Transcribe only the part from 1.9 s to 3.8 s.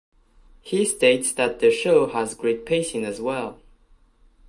has great pacing as well.